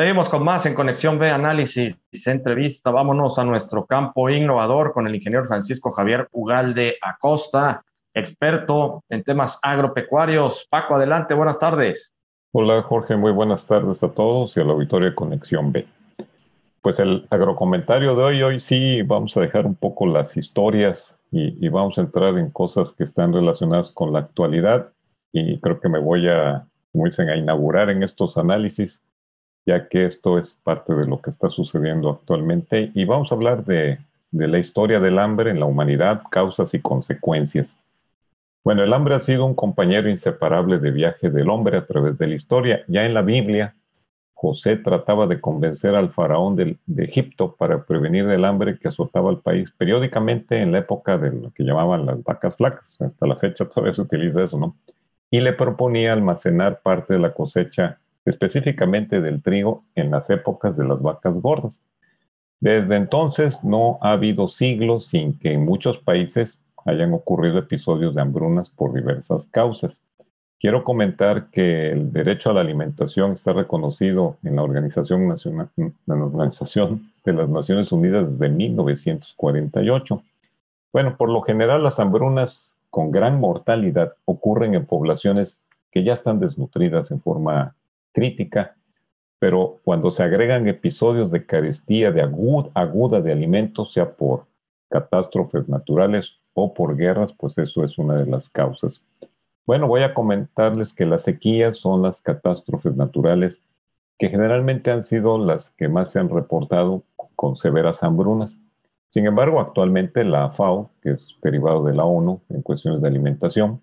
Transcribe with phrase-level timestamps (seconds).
[0.00, 2.90] Seguimos con más en Conexión B, análisis, entrevista.
[2.90, 7.84] Vámonos a nuestro campo innovador con el ingeniero Francisco Javier Ugalde Acosta,
[8.14, 10.66] experto en temas agropecuarios.
[10.70, 12.14] Paco, adelante, buenas tardes.
[12.52, 15.86] Hola Jorge, muy buenas tardes a todos y a la auditorio de Conexión B.
[16.80, 21.62] Pues el agrocomentario de hoy, hoy sí vamos a dejar un poco las historias y,
[21.62, 24.94] y vamos a entrar en cosas que están relacionadas con la actualidad
[25.30, 29.02] y creo que me voy a, como dicen, a inaugurar en estos análisis
[29.70, 32.90] ya que esto es parte de lo que está sucediendo actualmente.
[32.92, 33.98] Y vamos a hablar de,
[34.32, 37.76] la historia del hambre en la humanidad, causas y consecuencias.
[38.64, 42.26] Bueno, el hambre ha sido un compañero inseparable de viaje del hombre a través de
[42.26, 42.84] la historia.
[42.88, 43.76] Ya en la Biblia,
[44.34, 49.30] José trataba de convencer al faraón de, de, Egipto para prevenir del hambre que azotaba
[49.30, 53.00] al país periódicamente en la época de lo que llamaban las vacas flacas.
[53.00, 54.76] Hasta la fecha todavía se utiliza eso, ¿no?
[55.30, 60.84] Y le proponía almacenar parte de la cosecha específicamente del trigo en las épocas de
[60.84, 61.82] las vacas gordas.
[62.60, 68.20] Desde entonces no ha habido siglos sin que en muchos países hayan ocurrido episodios de
[68.20, 70.04] hambrunas por diversas causas.
[70.58, 75.94] Quiero comentar que el derecho a la alimentación está reconocido en la Organización, Nacional, en
[76.06, 80.22] la Organización de las Naciones Unidas desde 1948.
[80.92, 85.58] Bueno, por lo general las hambrunas con gran mortalidad ocurren en poblaciones
[85.90, 87.74] que ya están desnutridas en forma
[88.12, 88.76] crítica,
[89.38, 94.46] pero cuando se agregan episodios de carestía de aguda, de alimentos, sea por
[94.90, 99.02] catástrofes naturales o por guerras, pues eso es una de las causas.
[99.66, 103.62] Bueno, voy a comentarles que las sequías son las catástrofes naturales
[104.18, 107.04] que generalmente han sido las que más se han reportado
[107.36, 108.58] con severas hambrunas.
[109.08, 113.80] Sin embargo, actualmente la FAO, que es derivado de la ONU en cuestiones de alimentación,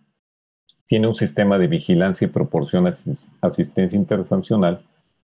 [0.87, 2.93] tiene un sistema de vigilancia y proporciona
[3.41, 4.81] asistencia intersancional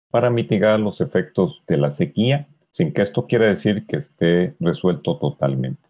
[0.09, 5.18] para mitigar los efectos de la sequía, sin que esto quiera decir que esté resuelto
[5.18, 5.81] totalmente.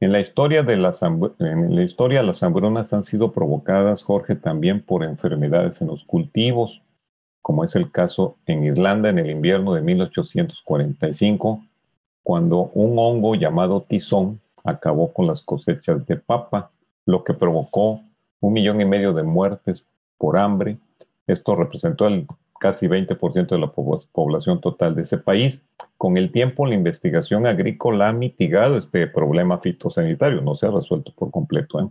[0.00, 4.82] En la historia, de las, en la historia las hambrunas han sido provocadas, Jorge, también
[4.82, 6.82] por enfermedades en los cultivos,
[7.40, 11.64] como es el caso en Irlanda en el invierno de 1845,
[12.22, 16.70] cuando un hongo llamado tizón acabó con las cosechas de papa,
[17.06, 18.00] lo que provocó
[18.46, 19.86] un millón y medio de muertes
[20.18, 20.76] por hambre.
[21.26, 22.26] Esto representó el
[22.60, 25.64] casi 20% de la población total de ese país.
[25.96, 31.12] Con el tiempo, la investigación agrícola ha mitigado este problema fitosanitario, no se ha resuelto
[31.14, 31.80] por completo.
[31.80, 31.88] ¿eh?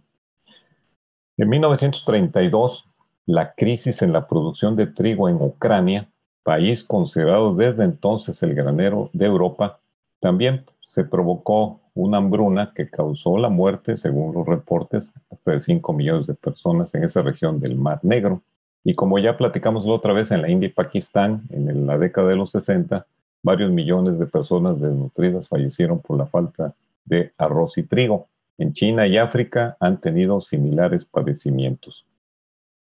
[1.37, 2.87] En 1932,
[3.25, 6.09] la crisis en la producción de trigo en Ucrania,
[6.43, 9.79] país considerado desde entonces el granero de Europa,
[10.19, 15.13] también se provocó una hambruna que causó la muerte, según los reportes,
[15.51, 18.41] de 5 millones de personas en esa región del Mar Negro.
[18.83, 22.29] Y como ya platicamos la otra vez en la India y Pakistán, en la década
[22.29, 23.05] de los 60,
[23.43, 26.73] varios millones de personas desnutridas fallecieron por la falta
[27.05, 28.27] de arroz y trigo.
[28.57, 32.05] En China y África han tenido similares padecimientos.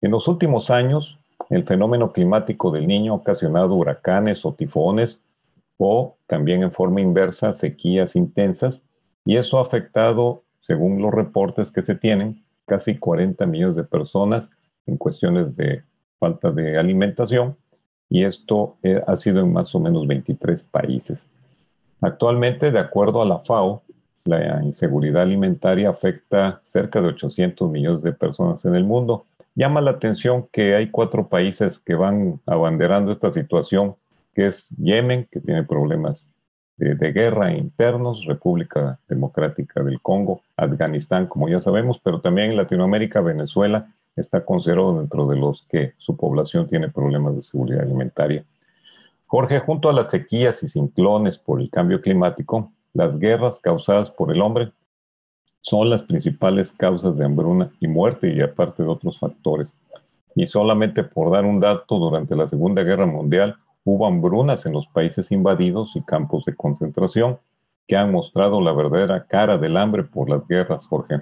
[0.01, 1.17] En los últimos años,
[1.49, 5.21] el fenómeno climático del niño ha ocasionado huracanes o tifones
[5.77, 8.83] o también en forma inversa sequías intensas
[9.25, 14.49] y eso ha afectado, según los reportes que se tienen, casi 40 millones de personas
[14.85, 15.83] en cuestiones de
[16.21, 17.57] falta de alimentación
[18.09, 21.27] y esto eh, ha sido en más o menos 23 países.
[21.99, 23.83] Actualmente, de acuerdo a la FAO,
[24.23, 29.25] la inseguridad alimentaria afecta cerca de 800 millones de personas en el mundo.
[29.53, 33.97] Llama la atención que hay cuatro países que van abanderando esta situación,
[34.33, 36.30] que es Yemen, que tiene problemas
[36.81, 43.93] de, guerra internos, República Democrática del Congo, Afganistán, como ya sabemos, pero también Latinoamérica, Venezuela
[44.15, 48.43] está considerado dentro de los que su población tiene problemas de seguridad alimentaria.
[49.27, 54.31] Jorge, junto a las sequías y ciclones por el cambio climático, las guerras causadas por
[54.31, 54.71] el hombre
[55.61, 59.77] son las principales causas de hambruna y muerte y aparte de otros factores.
[60.35, 64.87] Y solamente por dar un dato, durante la Segunda Guerra Mundial hubo hambrunas en los
[64.87, 67.39] países invadidos y campos de concentración
[67.87, 71.21] que han mostrado la verdadera cara del hambre por las guerras, Jorge.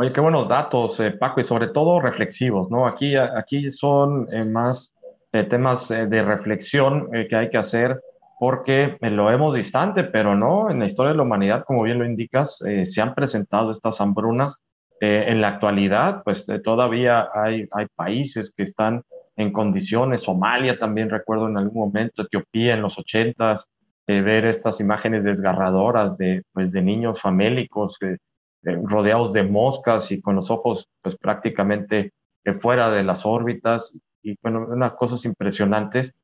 [0.00, 2.86] Oye, qué buenos datos, eh, Paco, y sobre todo reflexivos, ¿no?
[2.86, 4.94] Aquí, aquí son eh, más
[5.32, 8.00] eh, temas de reflexión que hay que hacer
[8.38, 12.04] porque lo vemos distante, pero no, en la historia de la humanidad, como bien lo
[12.06, 14.62] indicas, se han presentado estas hambrunas.
[15.00, 19.02] en la actualidad, pues todavía hay, hay países que están
[19.38, 20.22] en condiciones.
[20.22, 23.68] Somalia también recuerdo en algún momento, Etiopía en los ochentas,
[24.06, 28.18] eh, ver estas imágenes desgarradoras de, pues, de niños famélicos eh,
[28.62, 32.12] rodeados de moscas y con los ojos pues prácticamente
[32.60, 36.14] fuera de las órbitas y bueno, unas cosas impresionantes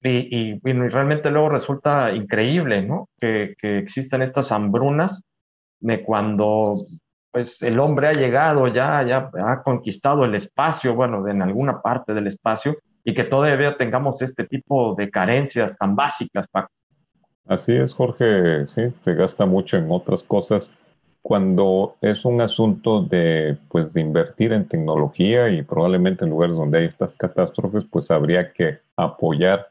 [0.00, 3.08] y, realmente luego resulta increíble, ¿no?
[3.18, 5.22] Que, que existan estas hambrunas
[5.80, 6.76] de cuando
[7.34, 12.14] pues el hombre ha llegado ya, ya ha conquistado el espacio, bueno, en alguna parte
[12.14, 16.70] del espacio, y que todavía tengamos este tipo de carencias tan básicas, Paco.
[17.48, 20.70] Así es, Jorge, sí, se gasta mucho en otras cosas
[21.22, 26.78] cuando es un asunto de, pues, de invertir en tecnología y probablemente en lugares donde
[26.78, 29.70] hay estas catástrofes, pues habría que apoyar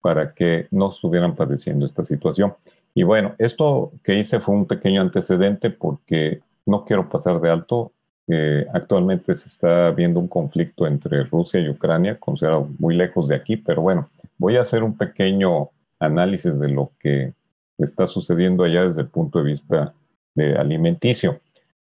[0.00, 2.54] para que no estuvieran padeciendo esta situación.
[2.94, 7.92] Y bueno, esto que hice fue un pequeño antecedente porque no quiero pasar de alto.
[8.28, 13.36] Eh, actualmente se está viendo un conflicto entre Rusia y Ucrania, considerado muy lejos de
[13.36, 15.70] aquí, pero bueno, voy a hacer un pequeño
[16.00, 17.32] análisis de lo que
[17.78, 19.94] está sucediendo allá desde el punto de vista
[20.34, 21.40] de alimenticio.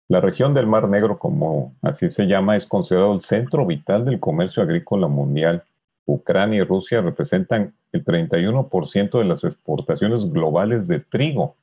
[0.08, 4.20] La región del Mar Negro, como así se llama, es considerado el centro vital del
[4.20, 5.64] comercio agrícola mundial.
[6.06, 11.56] Ucrania y Rusia representan el 31% de las exportaciones globales de trigo,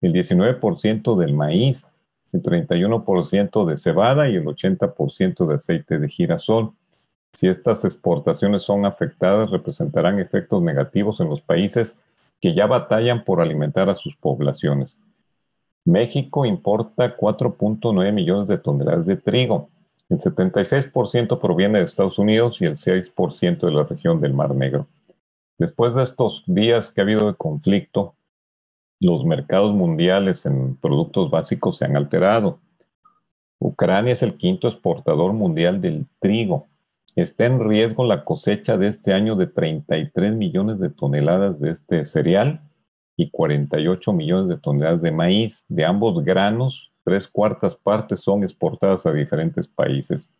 [0.00, 1.84] el 19% del maíz,
[2.32, 6.72] el 31% de cebada y el 80% de aceite de girasol.
[7.32, 11.98] Si estas exportaciones son afectadas, representarán efectos negativos en los países
[12.40, 15.02] que ya batallan por alimentar a sus poblaciones.
[15.84, 19.68] México importa 4.9 millones de toneladas de trigo.
[20.08, 24.86] El 76% proviene de Estados Unidos y el 6% de la región del Mar Negro.
[25.58, 28.14] Después de estos días que ha habido de conflicto,
[29.02, 32.60] los mercados mundiales en productos básicos se han alterado.
[33.58, 36.68] Ucrania es el quinto exportador mundial del trigo.
[37.16, 42.04] Está en riesgo la cosecha de este año de 33 millones de toneladas de este
[42.04, 42.60] cereal
[43.16, 45.64] y 48 millones de toneladas de maíz.
[45.68, 50.30] De ambos granos, tres cuartas partes son exportadas a diferentes países.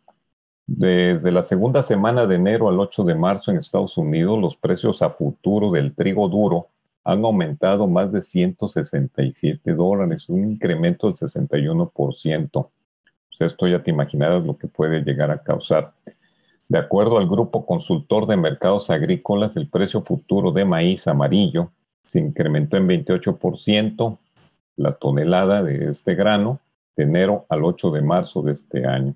[0.65, 5.01] Desde la segunda semana de enero al 8 de marzo en Estados Unidos, los precios
[5.01, 6.69] a futuro del trigo duro
[7.03, 12.49] han aumentado más de 167 dólares, un incremento del 61%.
[12.51, 15.93] Pues esto ya te imaginarás lo que puede llegar a causar.
[16.69, 21.71] De acuerdo al grupo consultor de mercados agrícolas, el precio futuro de maíz amarillo
[22.05, 24.17] se incrementó en 28%
[24.77, 26.59] la tonelada de este grano
[26.95, 29.13] de enero al 8 de marzo de este año.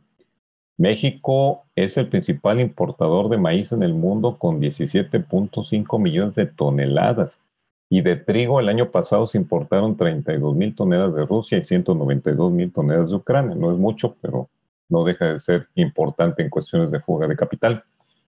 [0.78, 7.40] México es el principal importador de maíz en el mundo con 17.5 millones de toneladas
[7.90, 12.52] y de trigo el año pasado se importaron 32 mil toneladas de Rusia y 192
[12.52, 13.56] mil toneladas de Ucrania.
[13.56, 14.50] No es mucho, pero
[14.90, 17.84] no deja de ser importante en cuestiones de fuga de capital.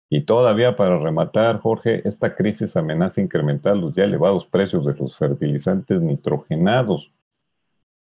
[0.08, 5.16] Y todavía para rematar, Jorge, esta crisis amenaza incrementar los ya elevados precios de los
[5.16, 7.10] fertilizantes nitrogenados.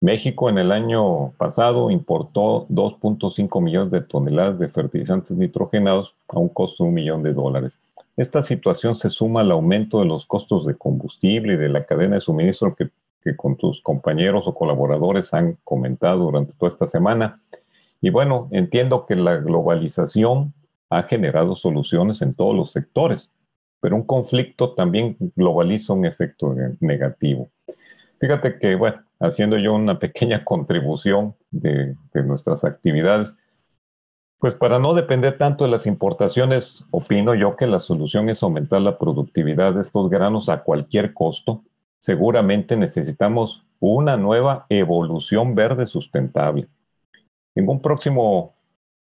[0.00, 6.50] México en el año pasado importó 2.5 millones de toneladas de fertilizantes nitrogenados a un
[6.50, 7.82] costo de un millón de dólares.
[8.16, 12.14] Esta situación se suma al aumento de los costos de combustible y de la cadena
[12.14, 12.90] de suministro que,
[13.36, 17.40] con tus compañeros o colaboradores han comentado durante toda esta semana.
[18.02, 20.52] Y bueno, entiendo que la globalización
[20.90, 23.30] ha generado soluciones en todos los sectores,
[23.80, 27.48] pero un conflicto también globaliza un efecto negativo.
[28.20, 33.36] Fíjate que, bueno, haciendo yo una pequeña contribución de, nuestras actividades,
[34.44, 38.82] pues para no depender tanto de las importaciones, opino yo que la solución es aumentar
[38.82, 41.62] la productividad de estos granos a cualquier costo.
[41.98, 46.68] Seguramente necesitamos una nueva evolución verde sustentable.
[47.54, 48.54] En un próximo,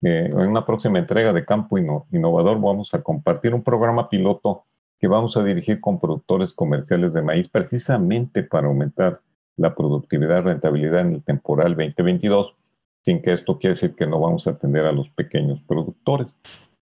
[0.04, 4.66] eh, en una próxima entrega de Campo Innovador vamos a compartir un programa piloto
[5.00, 9.22] que vamos a dirigir con productores comerciales de maíz precisamente para aumentar
[9.58, 12.54] la productividad y rentabilidad en el temporal 2022
[13.04, 16.36] sin que esto quiera decir que no vamos a atender a los pequeños productores.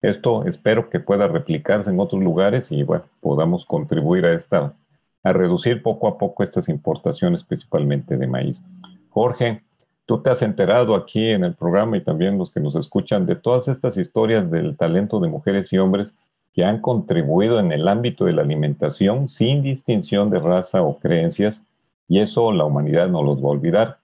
[0.01, 4.75] Esto espero que pueda replicarse en otros lugares y bueno, podamos contribuir a esta,
[5.23, 8.63] a reducir poco a poco estas importaciones, principalmente de maíz.
[9.11, 9.63] Jorge,
[10.07, 13.37] tú te has enterado aquí en el programa y también los que nos escuchan de
[13.37, 16.15] todas estas historias del talento de mujeres y hombres
[16.55, 21.63] que han contribuido en el ámbito de la alimentación sin distinción de raza o creencias
[22.09, 23.99] y eso la humanidad no los va a olvidar.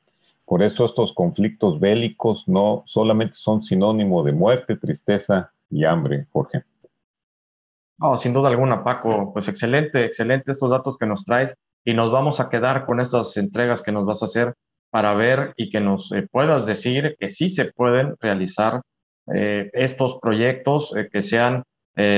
[0.46, 6.64] Por eso estos conflictos bélicos no solamente son sinónimo de muerte, tristeza y hambre, Jorge.
[8.00, 9.32] Oh, sin duda alguna, Paco.
[9.32, 13.36] Pues excelente, excelente estos datos que nos traes y nos vamos a quedar con estas
[13.36, 14.54] entregas que nos vas a hacer
[14.90, 18.82] para ver y que nos eh, puedas decir que sí se pueden realizar
[19.34, 21.62] eh, estos proyectos eh, que sean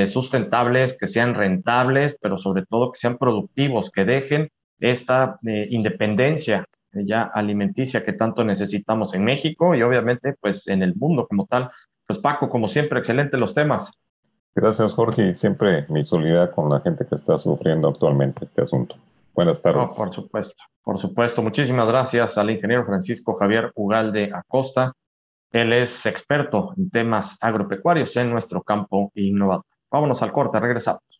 [0.07, 6.65] sustentables, que sean rentables, pero sobre todo que sean productivos, que dejen esta independencia
[7.05, 11.69] ya alimenticia que tanto necesitamos en México y obviamente pues en el mundo como tal.
[12.05, 13.93] Pues Paco, como siempre, excelente los temas.
[14.55, 18.95] Gracias, Jorge, y siempre mi solidaridad con la gente que está sufriendo actualmente este asunto.
[19.35, 19.91] Buenas tardes.
[19.91, 21.43] por supuesto, por supuesto.
[21.43, 24.93] Muchísimas gracias al ingeniero Francisco Javier Ugalde Acosta.
[25.51, 29.65] Él es experto en temas agropecuarios en nuestro campo innovador.
[29.91, 31.16] Vámonos al corte, regresamos.